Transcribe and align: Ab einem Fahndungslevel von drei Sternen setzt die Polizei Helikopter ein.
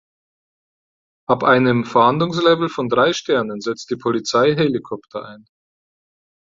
Ab 1.29 1.43
einem 1.43 1.85
Fahndungslevel 1.85 2.69
von 2.69 2.89
drei 2.89 3.13
Sternen 3.13 3.61
setzt 3.61 3.91
die 3.91 3.97
Polizei 3.97 4.55
Helikopter 4.55 5.23
ein. 5.27 5.45